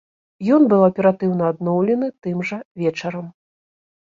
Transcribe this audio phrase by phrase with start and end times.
[0.55, 3.27] Ён быў аператыўна адноўлены тым жа вечарам.